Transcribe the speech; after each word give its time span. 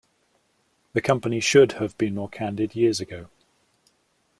The 0.93 1.01
company 1.01 1.39
should 1.39 1.73
have 1.73 1.95
been 1.95 2.15
more 2.15 2.27
candid 2.27 2.73
years 2.75 2.99
ago. 2.99 3.29